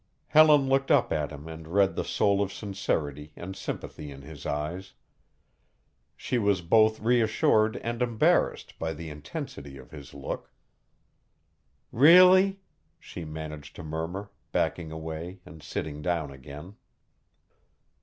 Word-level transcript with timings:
Helen 0.29 0.67
looked 0.67 0.89
up 0.89 1.13
at 1.13 1.31
him 1.31 1.47
and 1.47 1.67
read 1.67 1.95
the 1.95 2.03
soul 2.03 2.41
of 2.41 2.51
sincerity 2.51 3.33
and 3.35 3.55
sympathy 3.55 4.09
in 4.09 4.23
his 4.23 4.47
eyes. 4.47 4.93
She 6.17 6.39
was 6.39 6.63
both 6.63 6.99
reassured 6.99 7.77
and 7.77 8.01
embarrassed 8.01 8.79
by 8.79 8.95
the 8.95 9.11
intensity 9.11 9.77
of 9.77 9.91
his 9.91 10.15
look. 10.15 10.51
"Really?" 11.91 12.61
she 12.99 13.25
managed 13.25 13.75
to 13.75 13.83
murmur, 13.83 14.31
backing 14.51 14.91
away 14.91 15.39
and 15.45 15.61
sitting 15.61 16.01
down 16.01 16.31
again. 16.31 16.77